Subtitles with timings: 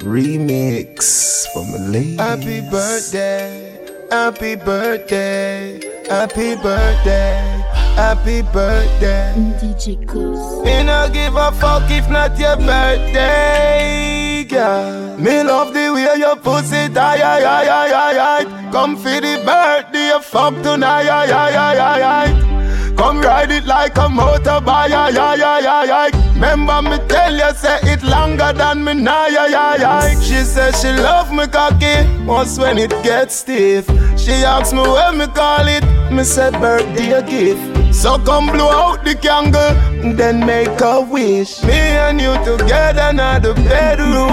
[0.00, 2.16] remix from a lady.
[2.16, 3.78] Happy birthday,
[4.10, 7.62] happy birthday, happy birthday,
[7.96, 9.34] happy birthday.
[9.60, 10.64] DJ Goose.
[10.64, 15.16] Me no give a fuck if not your birthday, girl.
[15.18, 18.70] Me love the way your pussy tie, aye, aye, aye, aye, aye.
[18.72, 22.94] Come for the birthday, fuck tonight, aye, aye, aye, aye, aye.
[22.96, 26.27] Come ride it like a motorbike, aye, aye, aye, aye, aye.
[26.38, 30.20] Remember me tell you, say it longer than me now, yeah, yeah, yeah.
[30.20, 33.86] She says she love me cocky, once when it gets stiff.
[34.16, 35.82] She asks me when me call it,
[36.12, 37.92] me said birthday gift.
[37.92, 39.74] So come blow out the candle,
[40.14, 41.60] then make a wish.
[41.64, 44.28] Me and you together in the bedroom.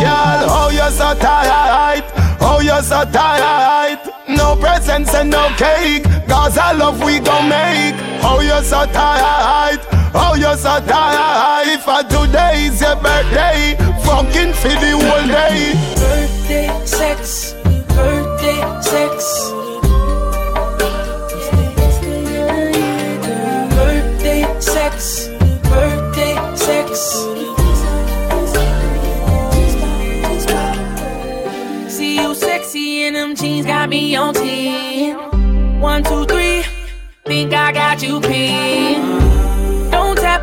[0.00, 2.04] Girl, oh you're so tight,
[2.40, 4.00] oh you're so tight.
[4.26, 7.94] No presents and no cake, cause I love we gon' make.
[8.24, 9.80] Oh you're so tight,
[10.16, 11.78] oh you so tight.
[11.84, 15.74] For today is your birthday, fucking for the whole day.
[15.94, 17.54] Birthday sex,
[17.94, 19.52] birthday sex.
[23.76, 25.28] Birthday sex,
[25.68, 27.00] birthday sex.
[31.92, 35.80] See you sexy in them jeans, got me on 10.
[35.80, 36.64] One, two, three,
[37.24, 39.35] think I got you pinned.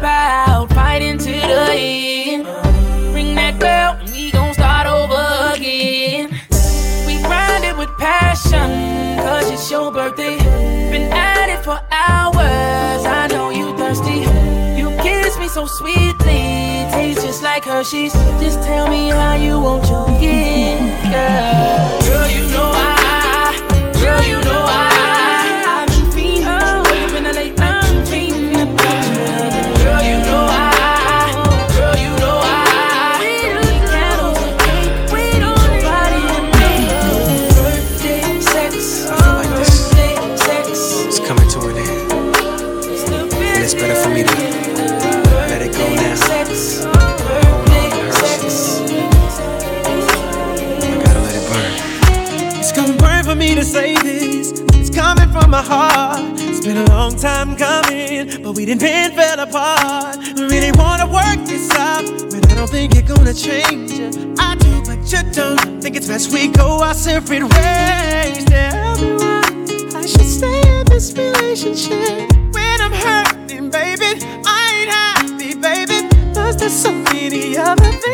[0.03, 2.45] Don't tap out, fight into the end.
[3.15, 6.29] Ring that bell, and we gon' start over again.
[7.07, 10.37] We grind it with passion, cause it's your birthday.
[10.91, 14.27] Been at it for hours, I know you thirsty.
[14.77, 18.11] You kiss me so sweetly, tastes just like Hershey's.
[18.41, 22.01] Just tell me how you want your gift, girl.
[22.03, 23.55] Girl, you know I,
[24.01, 25.42] girl, you know I,
[55.53, 56.33] my heart.
[56.39, 60.17] It's been a long time coming, but we didn't been fell apart.
[60.35, 63.91] We really wanna work this out, but I don't think you're gonna change.
[64.39, 65.79] I do, but you don't.
[65.79, 68.45] Think it's best we go our separate ways.
[68.45, 69.43] Tell me why
[69.93, 74.11] I should stay in this relationship when I'm hurting, baby.
[74.57, 75.99] I ain't happy, baby.
[76.33, 78.12] Cause there's so many other things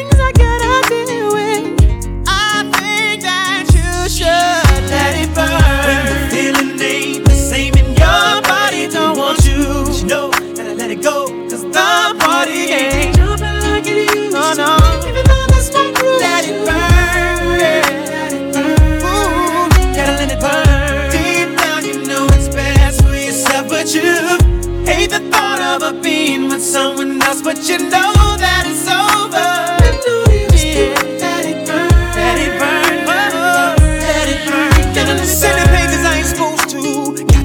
[27.29, 28.13] else, but you know
[28.43, 29.59] that it's over.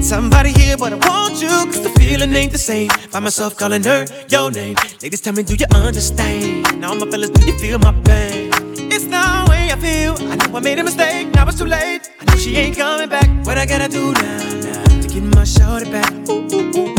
[0.01, 1.49] Somebody here, but I want you.
[1.49, 2.89] Cause the feeling ain't the same.
[3.11, 4.75] By myself calling her your name.
[5.01, 6.79] Ladies, tell me, do you understand?
[6.79, 8.51] Now, my fellas, do you feel my pain?
[8.93, 10.13] It's the way I feel.
[10.31, 11.33] I know I made a mistake.
[11.33, 12.07] Now it's too late.
[12.21, 13.27] I know she ain't coming back.
[13.47, 16.11] What I gotta do now, now to get my shorty back?
[16.29, 16.94] Ooh, ooh, ooh.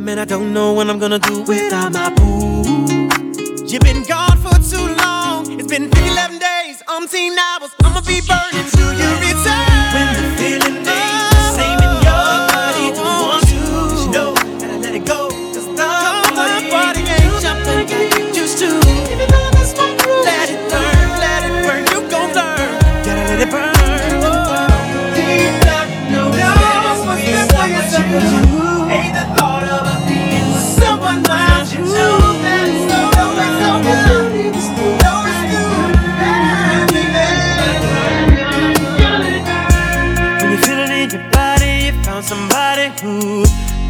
[0.00, 2.62] Man, I don't know what I'm gonna do without my boo.
[3.66, 5.60] You've been gone for too long.
[5.60, 7.70] It's been 11 days, umpteen hours.
[7.84, 8.59] I'ma be burning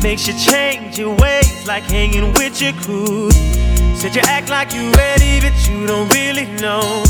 [0.03, 3.31] makes you change your ways, like hanging with your crew.
[3.95, 7.05] Said you act like you ready, but you don't really know.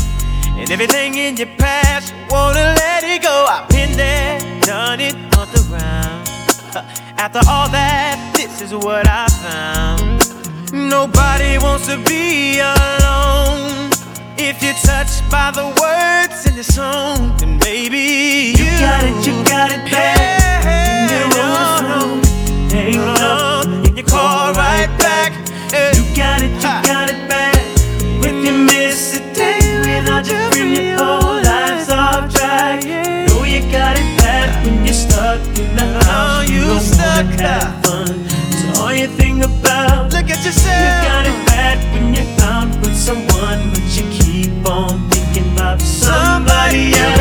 [0.57, 3.45] And everything in your past, you wanna let it go.
[3.49, 6.27] I've been there, done it on the ground.
[7.17, 10.21] After all that, this is what I found.
[10.73, 13.91] Nobody wants to be alone.
[14.37, 19.43] If you're touched by the words in the song, then maybe you, got it, you
[19.43, 20.63] got it bad.
[20.63, 21.39] Hey, no,
[21.87, 22.21] no,
[22.71, 25.33] Hang up, and you call right back.
[25.73, 27.59] You got it, you got it back.
[28.23, 32.85] When you miss a day without your bring your whole life's off track.
[32.85, 36.49] Know you got it back when you're stuck in the oh, house.
[36.49, 38.25] You don't stuck wanna have fun.
[38.51, 40.13] It's all you think about.
[40.13, 40.79] Look at yourself.
[40.79, 45.81] You got it back when you're out with someone, but you keep on thinking about
[45.81, 47.20] somebody else.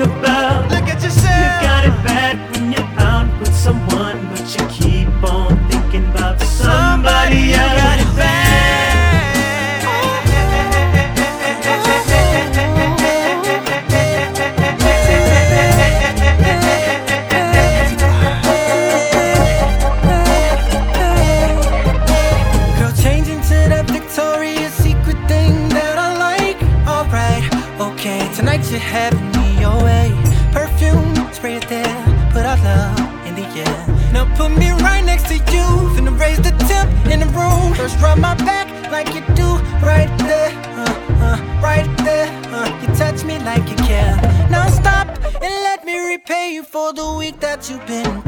[0.00, 0.21] sing
[47.70, 48.21] you've been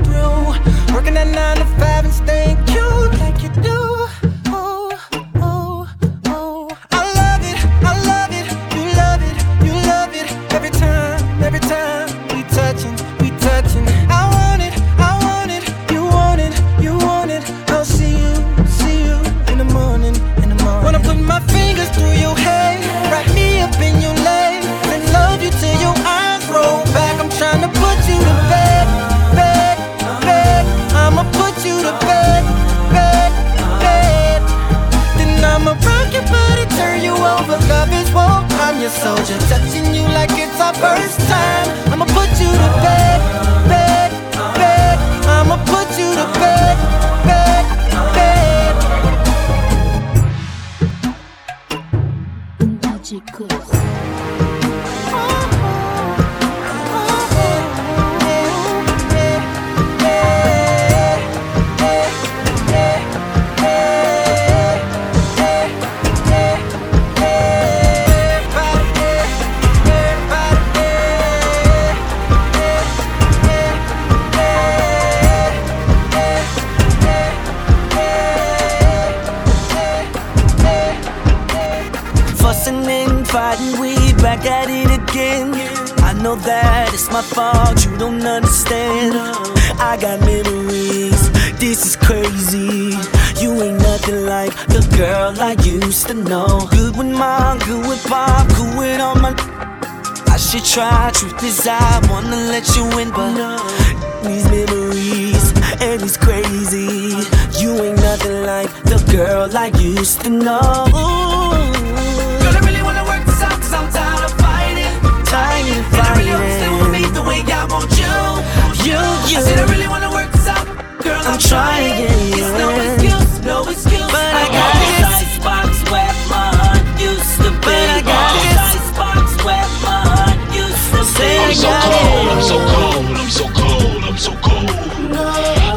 [131.57, 134.71] I'm so cold, I'm so cold, I'm so cold, I'm so cold.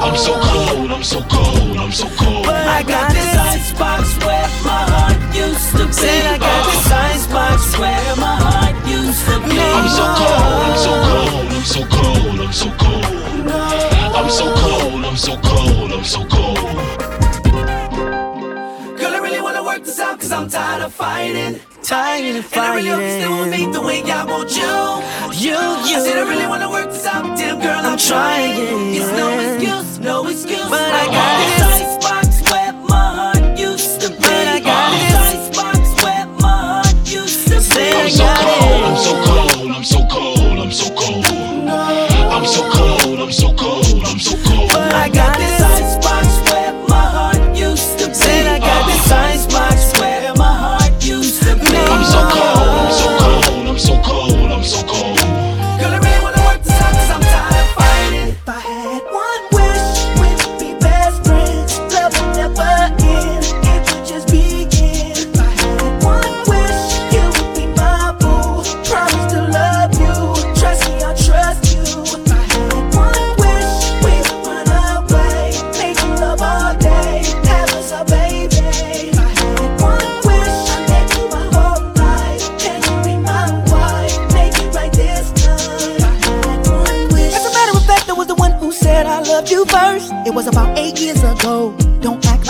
[0.01, 2.45] I'm so cold, I'm so cold, I'm so cold.
[2.45, 6.09] But I got this icebox where my heart used to be.
[6.09, 9.59] I got this icebox where my heart used to be.
[9.59, 13.27] I'm so cold, I'm so cold, I'm so cold, I'm so cold.
[14.17, 17.06] I'm so cold, I'm so cold, I'm so cold.
[20.27, 21.61] Cause I'm tired of fighting.
[21.81, 22.91] Tired of fighting.
[22.91, 24.75] And I really still want me the way I want you.
[25.39, 25.55] You,
[25.87, 25.95] you.
[25.95, 28.57] I said I really wanna work this out, damn girl, I'm, I'm trying.
[28.57, 28.95] trying.
[28.95, 30.67] It's no excuse, no excuse.
[30.67, 31.31] But I got
[31.63, 32.43] this
[32.89, 37.87] my heart used to I got this ice box where my heart used to be.
[37.87, 38.27] I'm so
[39.31, 41.23] cold, I'm so cold, I'm so cold,
[42.35, 43.56] I'm so cold, I'm so cold.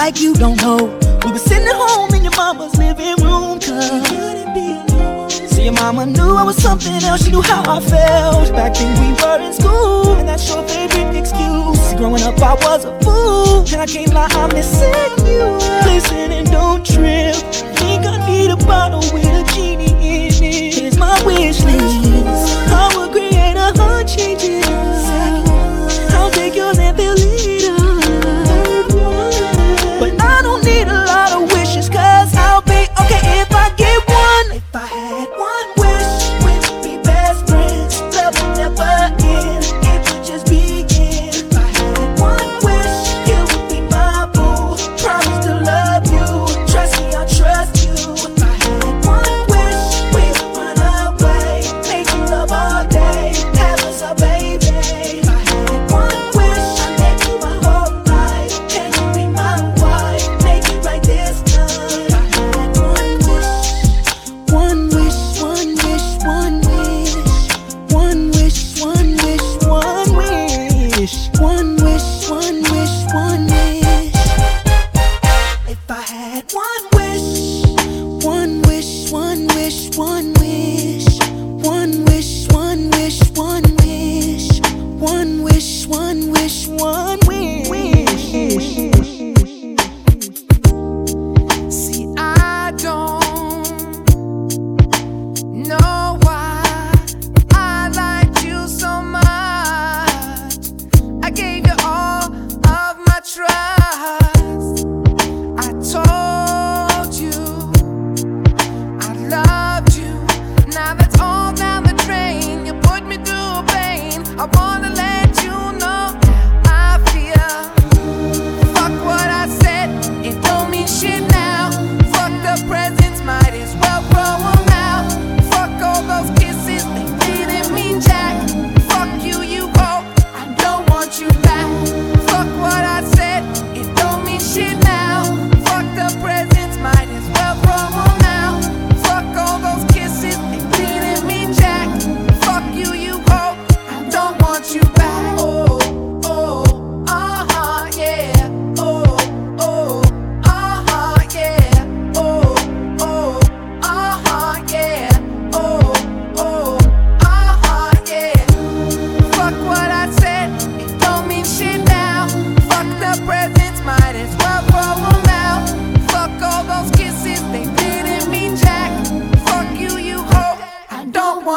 [0.08, 0.78] like you don't know.
[1.26, 5.30] We were sitting at home in your mama's living room, cause she couldn't be alone.
[5.30, 8.50] See, your mama knew I was something else, she knew how I felt.
[8.54, 11.94] Back then we were in school, and that's your favorite excuse.
[12.00, 14.94] Growing up I was a fool, and I can't lie, I'm missing
[15.28, 15.44] you.
[15.92, 17.36] Listen and don't trip,
[17.76, 19.44] think I need a bottle with a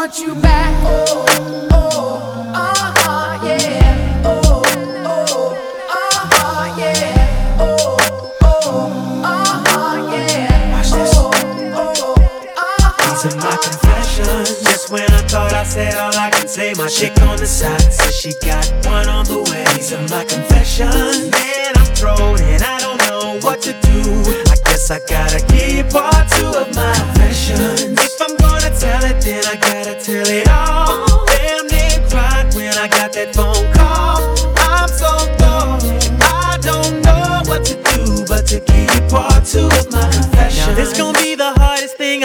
[0.01, 0.73] want you back.
[0.83, 1.27] Oh,
[1.73, 4.23] oh, uh-huh, yeah.
[4.25, 4.63] Oh,
[5.05, 5.53] oh,
[5.91, 7.59] uh-huh, yeah.
[7.61, 7.99] Oh,
[8.41, 10.73] oh, uh-huh, yeah.
[10.73, 11.13] Watch this.
[11.17, 11.31] Oh,
[11.77, 12.15] oh,
[12.57, 13.13] uh-huh.
[13.13, 14.63] These are my confessions.
[14.63, 17.93] Just when I thought I said all I can say, my chick on the side
[17.93, 19.67] says she got one on the way.
[19.77, 21.31] These are my confessions.
[21.31, 24.01] Man, I'm thrown and I don't know what to do.
[24.49, 26.70] I guess I gotta give part two of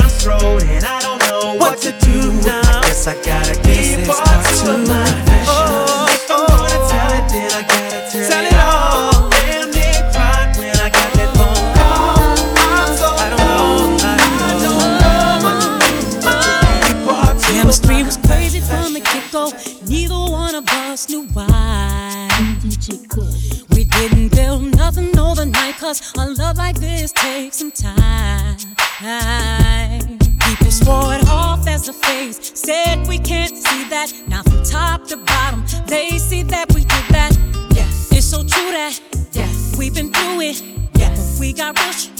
[0.00, 2.60] I'm thrown and I don't know what to do now.
[2.60, 6.06] I guess I gotta give part two of my confessions.
[6.14, 9.30] If I'm gonna tell it, then I gotta tell, it all.
[9.30, 12.36] Damn near cried when I got that phone call.
[12.56, 15.90] I'm so I don't know, I don't know what to do,
[16.22, 19.52] but to give part two Chemistry was crazy from the get go.
[19.86, 22.28] Neither one of us knew why.
[23.70, 27.95] We didn't build nothing overnight, cause a love like this takes some time.
[28.98, 34.10] People swore it off as a phase, said we can't see that.
[34.26, 37.36] Now, from top to bottom, they see that we did that.
[37.74, 38.98] Yes, it's so true that
[39.32, 40.62] yes, we've been through it.
[40.94, 42.15] Yes, we got rich.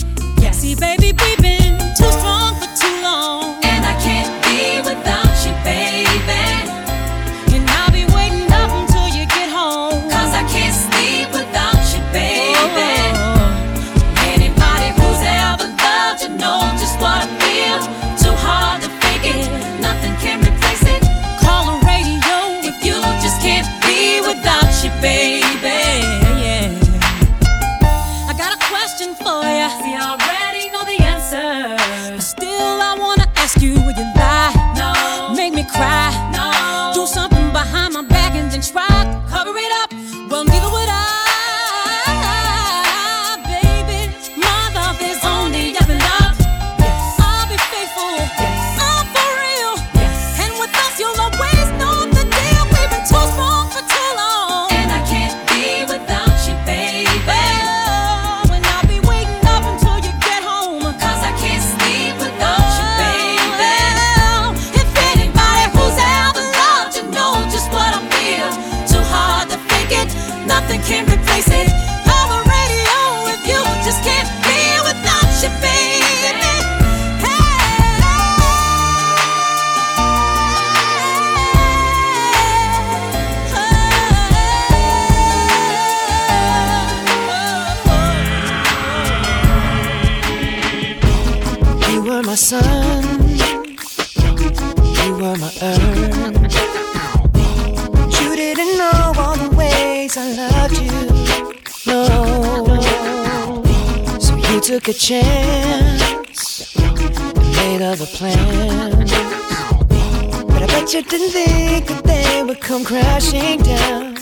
[111.08, 114.15] Didn't think that they would come crashing down,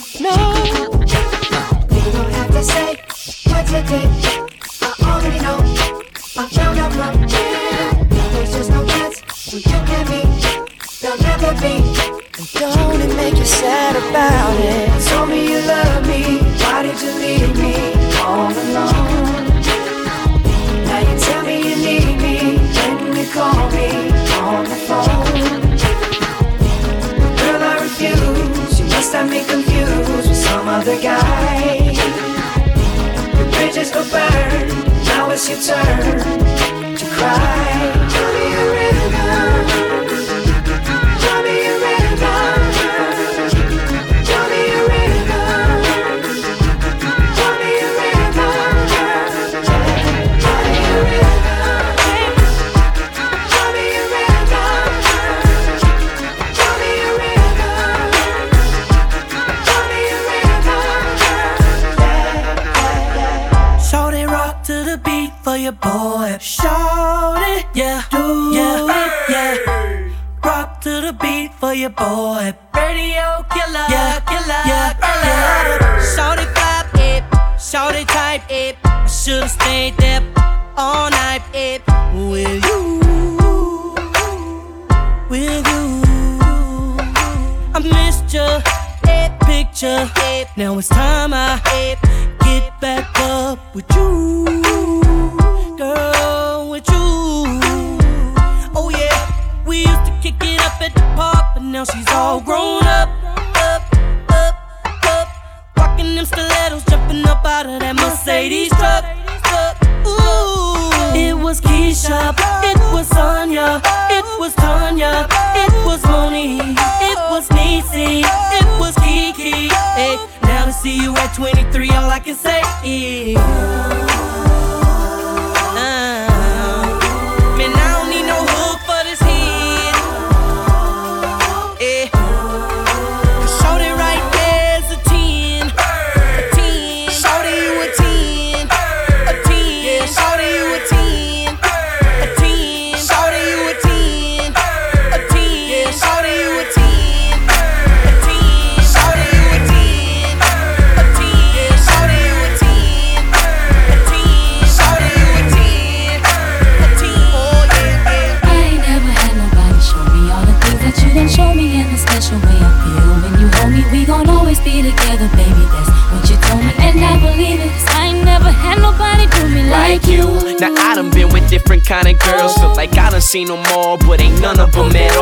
[173.35, 175.14] seen them all, but ain't none of them at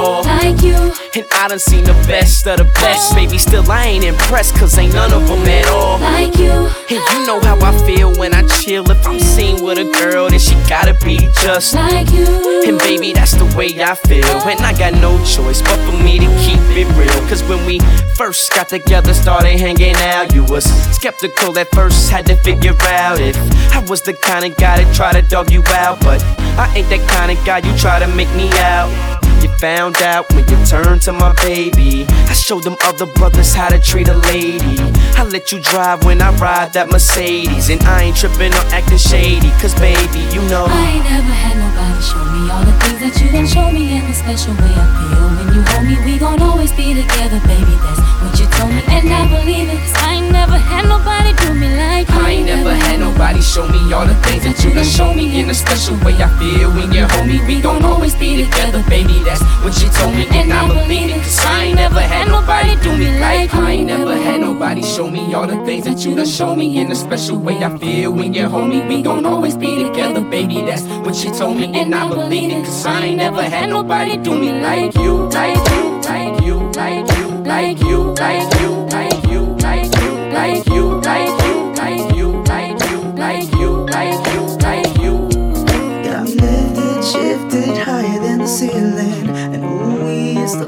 [1.15, 3.15] And I done seen the best of the best.
[3.15, 5.99] Baby, still I ain't impressed, cause ain't none of them at all.
[5.99, 6.51] like you,
[6.89, 8.91] And you know how I feel when I chill.
[8.91, 11.75] If I'm seen with a girl, then she gotta be just.
[11.75, 12.25] like you.
[12.67, 14.25] And baby, that's the way I feel.
[14.25, 17.29] And I got no choice but for me to keep it real.
[17.29, 17.81] Cause when we
[18.17, 20.65] first got together, started hanging out, you was
[20.97, 23.37] skeptical at first, had to figure out if
[23.75, 26.01] I was the kind of guy that try to dog you out.
[26.01, 26.23] But
[26.57, 29.22] I ain't that kind of guy you try to make me out.
[29.43, 32.07] You found out when you turned to my baby.
[32.31, 34.79] I showed them other brothers how to treat a lady.
[35.19, 37.69] I let you drive when I ride that Mercedes.
[37.69, 39.51] And I ain't tripping or acting shady.
[39.61, 40.67] Cause baby, you know.
[40.69, 43.99] I ain't never had nobody show me all the things that you done show me
[43.99, 45.97] in a special way I feel when you hold me.
[46.05, 47.75] We gon' always be together, baby.
[47.83, 49.79] That's what you told me, and I believe it.
[49.83, 52.21] 'cause I ain't never had nobody do me like you.
[52.21, 55.41] I ain't never had nobody show me all the things that you done show me
[55.41, 56.15] in a special way.
[56.23, 59.23] I feel when you hold me, we gon' always be together, baby.
[59.25, 59.32] That's
[59.63, 61.23] what you told me, and I believe it.
[61.23, 65.09] Cause I ain't never had nobody do me like I ain't never had nobody show
[65.09, 67.63] me all the things that you done show me in a special way.
[67.63, 70.63] I feel when you hold me, we gon' always be together, baby.
[70.63, 72.65] That's what you told me, and I believe it.
[72.65, 77.09] Cause I ain't never had nobody do me like you, like you, like you, like
[77.17, 80.72] you, like you, like you, like you, like you, like you,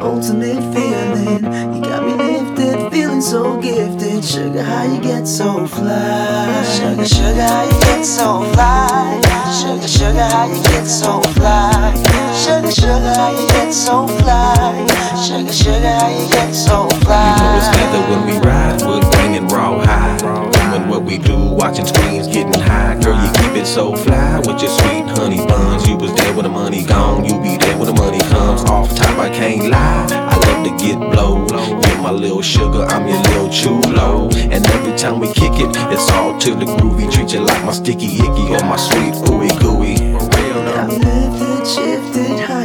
[0.04, 1.44] ultimate feeling.
[1.74, 4.24] You got me lifted, feeling so gifted.
[4.24, 6.62] Sugar, how you get so fly?
[6.76, 9.20] Sugar, sugar, how you get so fly?
[9.60, 11.94] Sugar, sugar, how you get so fly?
[12.36, 14.86] Sugar, sugar, how you get so fly?
[15.26, 17.36] Sugar, sugar, how you get so fly?
[17.40, 18.80] Know it's when we ride,
[19.12, 20.63] grain and raw high.
[20.94, 22.94] What we do, watching screens, getting high.
[23.02, 25.88] Girl, you keep it so fly with your sweet honey buns.
[25.88, 28.62] You was there when the money gone, you be there when the money comes.
[28.70, 30.06] Off top, I can't lie.
[30.12, 31.48] I love to get blow.
[31.48, 34.28] You're my little sugar, I'm your little chulo.
[34.54, 37.10] And every time we kick it, it's all to the groovy.
[37.12, 39.96] Treat you like my sticky icky or my sweet ooey gooey.
[39.98, 42.63] Got me lifted, shifted higher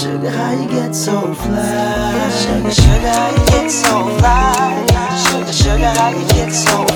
[0.00, 2.30] Sugar, how you get so fly?
[2.30, 4.86] Sugar, sugar, how you get so fly?
[5.28, 6.89] Sugar, sugar, how you get so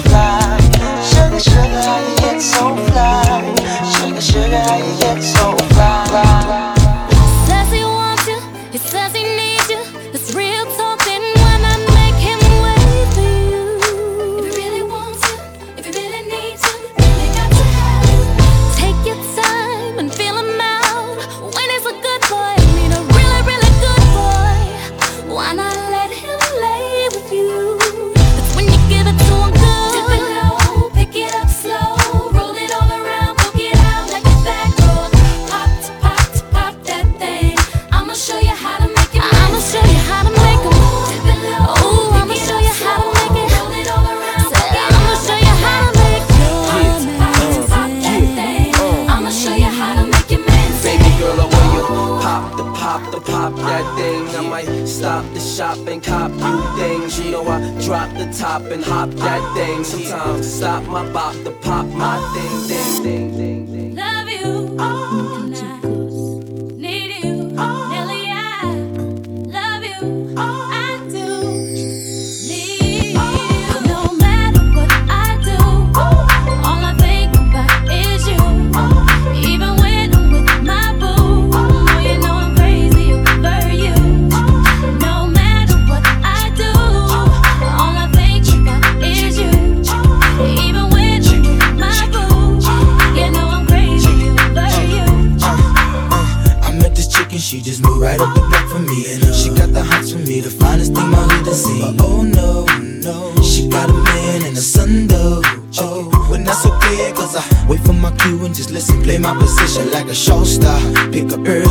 [111.43, 111.64] 그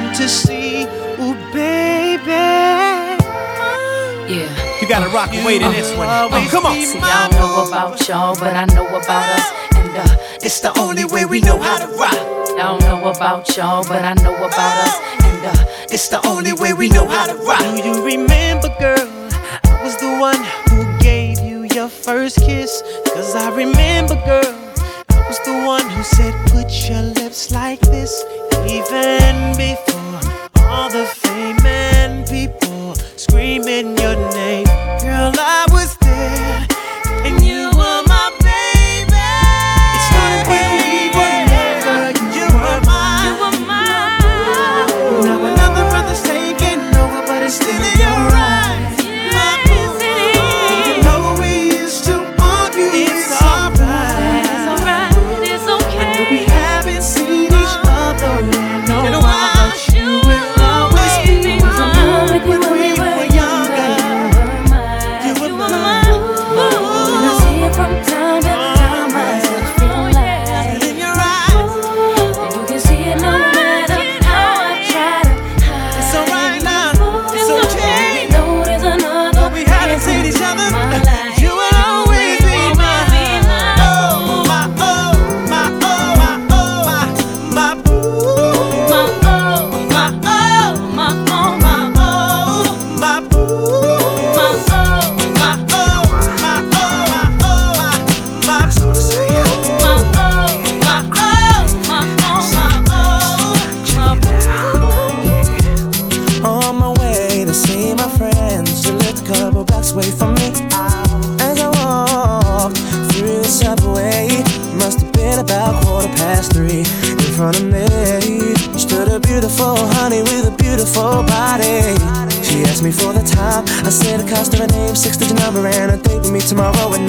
[0.00, 0.84] one to see.
[1.20, 2.30] Ooh, baby.
[4.28, 4.80] Yeah.
[4.80, 6.08] You gotta rock and wait in this one.
[6.10, 6.74] Oh, come on.
[6.74, 9.46] See, I don't know about y'all, but I know about us.
[9.76, 12.12] And uh, it's the only way we know how to rock.
[12.12, 15.00] I don't know about y'all, but I know about us.
[15.24, 17.60] And uh, it's the only way we know how to rock.
[17.60, 19.08] Do you remember, girl?
[19.64, 22.82] I was the one who gave you your first kiss.
[23.14, 24.54] Cause I remember, girl.
[25.08, 28.12] I was the one who said, Put your lips like this
[28.68, 29.95] even before.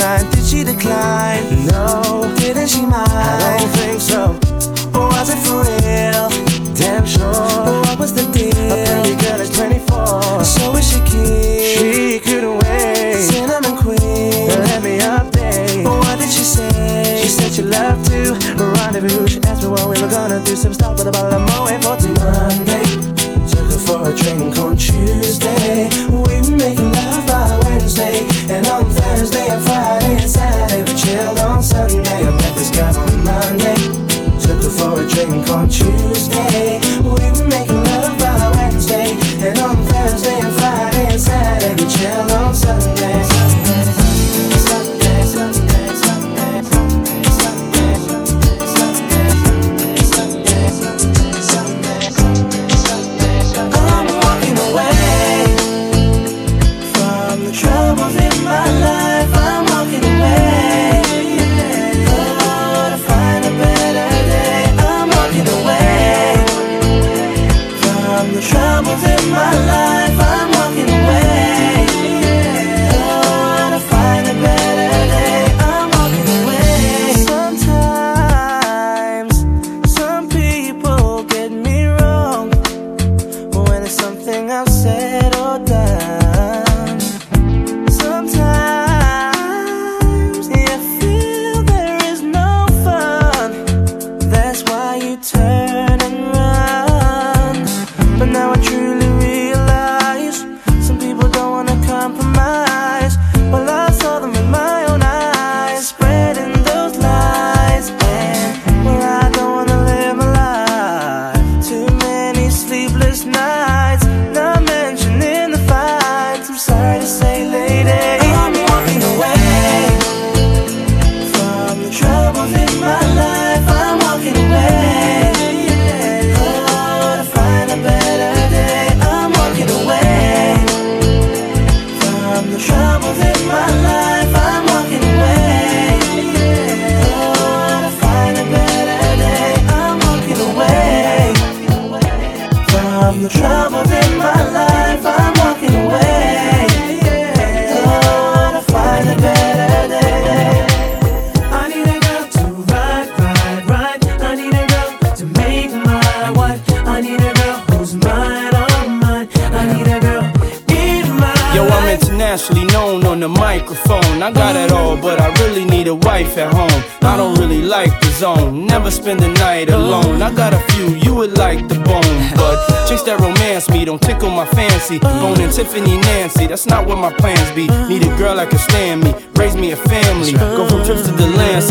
[0.07, 0.29] time.
[0.31, 1.43] Did she decline?
[1.67, 3.11] No, didn't she mind?
[3.11, 4.21] I don't think so.
[4.97, 6.27] Or was it for real?
[6.75, 7.31] Damn sure.
[7.67, 8.71] But what was the deal?
[8.73, 10.43] A pretty girl is 24.
[10.43, 11.63] So is she keen?
[11.73, 13.21] She couldn't wait.
[13.29, 14.47] Cinnamon queen.
[14.69, 15.85] Let me update.
[15.85, 17.21] Oh, what did she say?
[17.21, 18.33] She said she loved to
[18.75, 19.27] rendezvous.
[19.27, 20.55] She asked me what we were gonna do.
[20.55, 22.85] Some stuff with a bottle of Moet for Monday.
[23.51, 25.89] Took her for a drink on Tuesday.
[26.23, 26.76] We make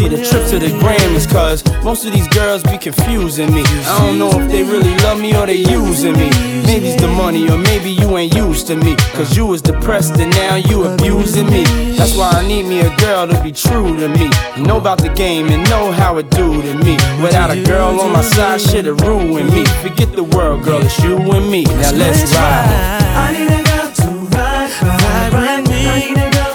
[0.08, 3.62] the trip to the Grammys, cause most of these girls be confusing me.
[3.62, 6.30] I don't know if they really love me or they using me.
[6.66, 8.96] Maybe it's the money, or maybe you ain't used to me.
[9.14, 11.64] Cause you was depressed and now you abusing me.
[11.96, 14.30] That's why I need me a girl to be true to me.
[14.62, 16.96] Know about the game and know how it do to me.
[17.22, 19.64] Without a girl on my side, shit'll ruin me.
[19.82, 21.64] Forget the world, girl, it's you and me.
[21.64, 22.96] Now let's ride.
[23.16, 26.45] I need a girl to ride, ride, ride me.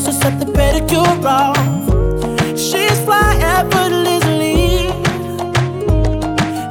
[0.00, 1.56] so set the pedicure off.
[2.58, 4.86] She's fly effortlessly,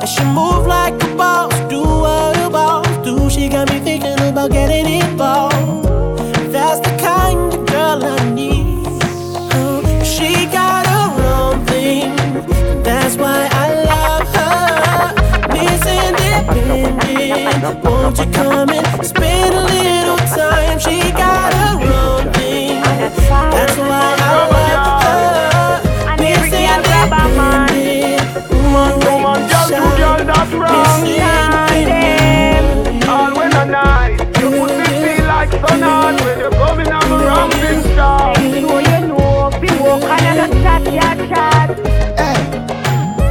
[0.01, 1.53] and she move like a boss.
[1.69, 3.29] Do what a boss do.
[3.29, 5.85] She got me thinking about getting involved.
[6.51, 8.87] That's the kind of girl I need.
[9.53, 12.15] Uh, she got a wrong thing.
[12.81, 15.13] That's why I love her.
[15.53, 17.83] Miss independent.
[17.83, 20.18] Won't you come and spend a little?
[40.85, 41.48] yeah cha.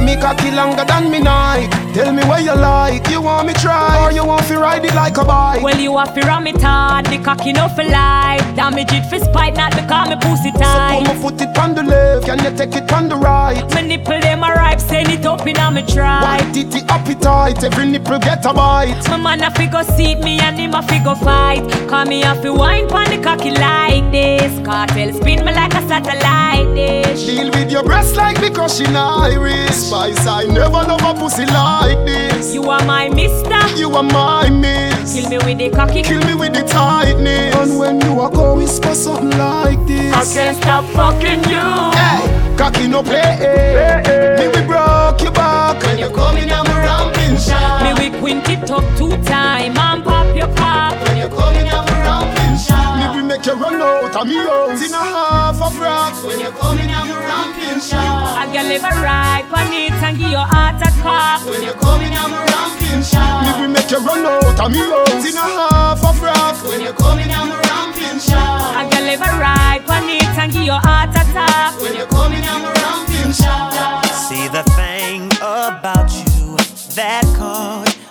[0.09, 1.69] Me cocky longer than me night.
[1.93, 3.07] Tell me where you like.
[3.09, 5.61] You want me try or you want to ride it like a bike?
[5.61, 8.41] Well, you have to ram it hard, the cocky no for life.
[8.55, 11.05] Damage it for spite, not because me pussy tight.
[11.05, 13.63] So put it on the left, can you take it on the right?
[13.75, 16.23] My nipple them a ripe, send it up in a me try.
[16.23, 19.07] White titty appetite, every nipple get a bite.
[19.09, 21.61] My man a fi go seat me and him a fi go fight.
[21.87, 24.57] Call me a fi wine pon the cocky like this.
[24.65, 27.27] Kartel spin me like a satellite dish.
[27.27, 29.69] Deal with your breast like because she Irish.
[29.99, 32.53] Spice, I never love a pussy like this.
[32.53, 33.59] You are my mister.
[33.75, 35.13] You are my miss.
[35.13, 36.03] Kill me with the cocky.
[36.03, 37.53] Kill me with the tightness.
[37.55, 40.13] And when you walk out, whisper something like this.
[40.13, 41.67] I can't stop fucking you.
[41.99, 43.19] Hey, cocky no play.
[43.19, 44.35] Hey, hey.
[44.39, 47.83] Me we broke your back when you coming on my ramping shop.
[47.83, 50.95] Me we quint it up two time and pop your pop.
[51.09, 52.98] When you coming on my ramping shop.
[53.39, 56.23] Me make you run out of me house in a half of rocks.
[56.23, 58.35] When you coming on my ramping shop.
[58.35, 61.45] I get live right on it and give your heart a cock.
[61.47, 63.43] When you coming on my ramping shop.
[63.47, 66.63] Me we make you run out of me house in a half of rocks.
[66.67, 68.75] When you coming on my ramping shop.
[68.75, 71.79] I get live right on it and give your heart a tap.
[71.79, 74.03] When you coming on my ramping shop.
[74.27, 76.57] See the thing about you
[76.95, 77.98] that caught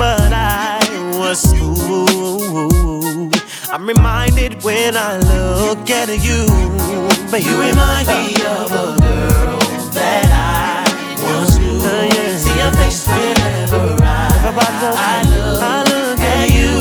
[0.00, 0.80] but I
[1.18, 3.34] was smooth.
[3.70, 6.46] I'm reminded when I look at you,
[7.30, 7.44] baby.
[7.44, 9.58] You remind me of a girl
[9.92, 10.88] that I
[11.22, 11.76] once knew.
[11.84, 12.38] Uh, yeah.
[12.38, 14.16] See her face whenever I,
[14.96, 16.72] I, look, I look at you.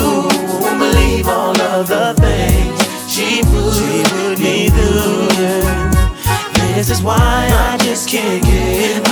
[0.64, 2.80] Won't believe all of the things
[3.14, 5.28] she put, she put me through.
[6.74, 9.09] This is why I just can't get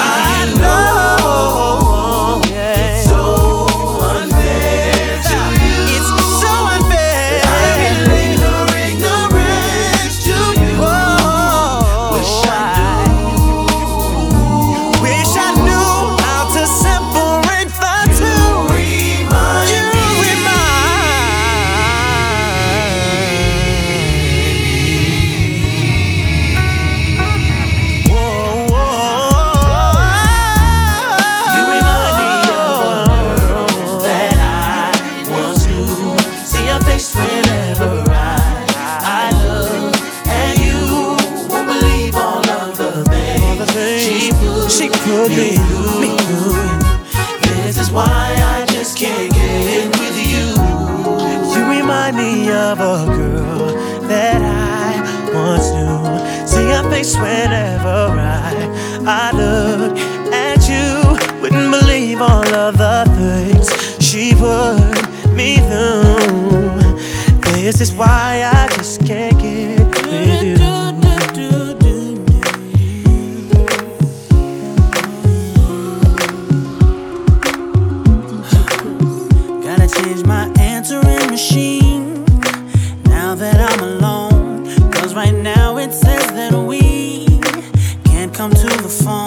[88.38, 89.27] come to the phone.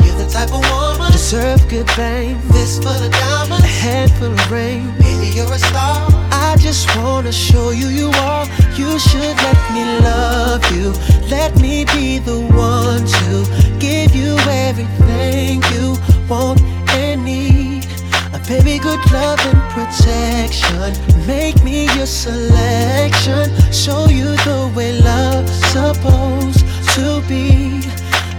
[0.31, 2.41] Type of woman deserve good things.
[2.53, 4.89] Fist full of diamonds, a head full of rain.
[4.97, 6.07] Baby, you're a star.
[6.31, 8.45] I just wanna show you you are.
[8.75, 10.93] You should let me love you.
[11.29, 15.97] Let me be the one to give you everything you
[16.29, 16.61] want
[16.91, 17.85] and need.
[18.33, 20.93] A baby, good love and protection.
[21.27, 23.51] Make me your selection.
[23.73, 26.65] Show you the way love's supposed
[26.95, 27.81] to be.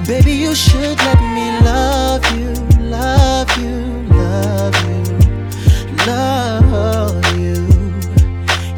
[0.07, 2.53] Baby, you should let me love you,
[2.91, 5.05] love you, love you,
[6.07, 7.55] love you.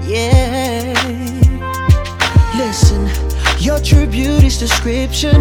[0.07, 0.93] Yeah.
[2.57, 3.09] Listen,
[3.59, 5.41] your true beauty's description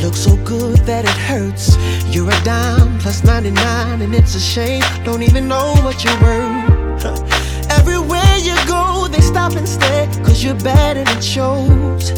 [0.00, 1.76] looks so good that it hurts.
[2.14, 4.82] You're a dime plus 99, and it's a shame.
[5.04, 7.04] Don't even know what you're worth.
[7.70, 12.12] Everywhere you go, they stop and stare, cause you're and it shows.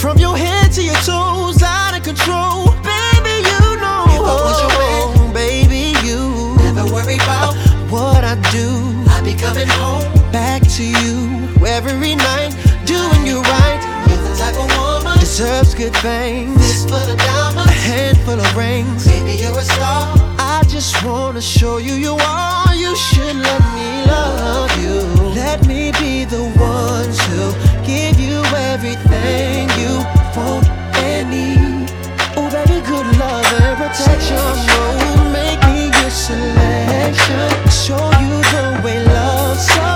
[0.00, 1.77] From your head to your toes, out
[8.58, 8.70] do.
[9.14, 11.16] I be coming home back to you
[11.66, 12.50] every night,
[12.84, 13.80] doing you right.
[14.08, 16.84] You're the type of woman deserves good things.
[16.90, 19.06] Full of diamonds, a handful of rings.
[19.06, 20.02] Baby, you're a star.
[20.56, 22.74] I just wanna show you you are.
[22.74, 24.96] You should let me love you.
[25.42, 27.40] Let me be the one to
[27.86, 28.38] give you
[28.72, 29.94] everything you
[30.36, 30.66] want
[31.06, 31.86] and need.
[32.38, 34.36] Oh, baby, good love and protection.
[34.38, 35.67] Oh, make
[36.10, 37.70] selection.
[37.70, 39.87] Show you the way love's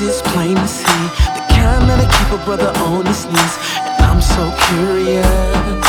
[0.00, 1.02] it's plain to see.
[1.34, 3.54] The kind that'll keep a brother on his knees.
[3.82, 5.86] And I'm so curious.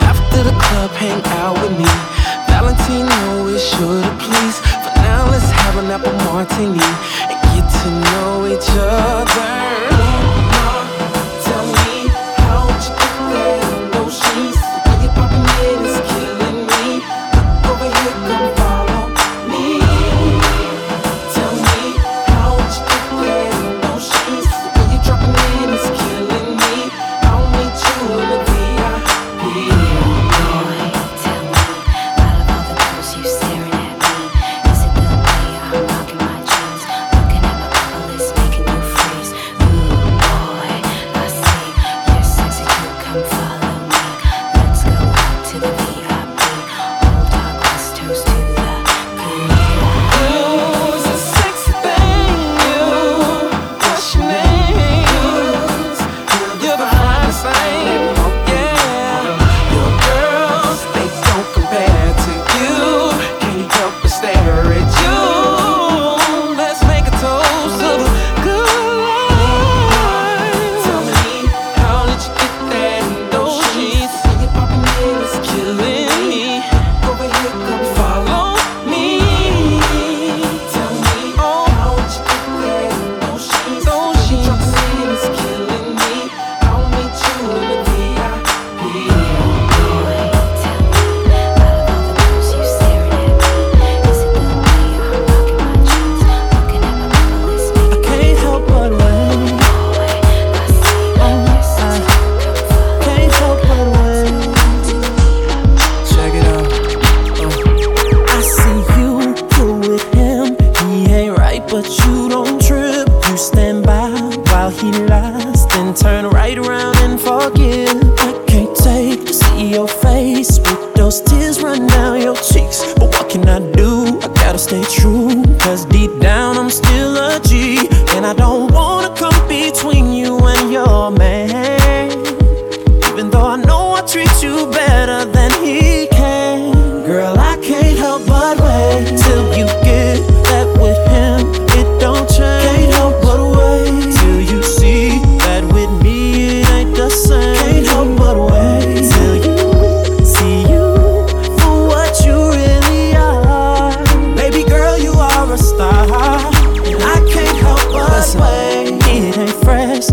[0.00, 1.90] After the club, hang out with me.
[2.48, 4.58] Valentino is sure to please.
[4.82, 6.80] For now, let's have an apple martini
[7.28, 9.31] and get to know each other.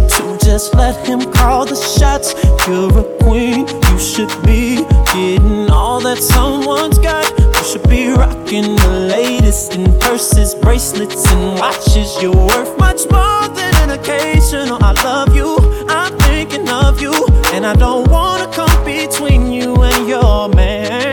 [0.09, 2.33] to just let him call the shots.
[2.67, 4.83] You're a queen, you should be
[5.13, 7.25] getting all that someone's got.
[7.39, 12.21] You should be rocking the latest in purses, bracelets, and watches.
[12.21, 14.77] You're worth much more than an occasional.
[14.81, 15.57] I love you,
[15.87, 17.13] I'm thinking of you,
[17.53, 21.08] and I don't wanna come between you and your man.